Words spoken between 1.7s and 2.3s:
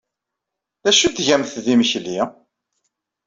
imekli?